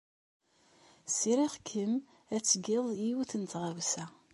Sriɣ-kem 1.17 1.93
ad 2.35 2.41
tged 2.43 2.65
yiwet 2.99 3.31
n 3.37 3.43
tɣawsa. 3.51 4.05